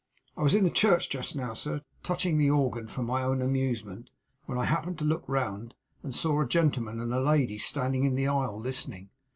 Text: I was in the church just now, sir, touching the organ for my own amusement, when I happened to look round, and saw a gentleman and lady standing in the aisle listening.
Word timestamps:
I 0.35 0.41
was 0.41 0.55
in 0.55 0.63
the 0.63 0.71
church 0.71 1.11
just 1.11 1.35
now, 1.35 1.53
sir, 1.53 1.81
touching 2.01 2.39
the 2.39 2.49
organ 2.49 2.87
for 2.87 3.03
my 3.03 3.21
own 3.21 3.39
amusement, 3.39 4.09
when 4.47 4.57
I 4.57 4.65
happened 4.65 4.97
to 4.97 5.05
look 5.05 5.23
round, 5.27 5.75
and 6.01 6.15
saw 6.15 6.41
a 6.41 6.47
gentleman 6.47 6.99
and 6.99 7.11
lady 7.23 7.59
standing 7.59 8.05
in 8.05 8.15
the 8.15 8.25
aisle 8.25 8.59
listening. 8.59 9.11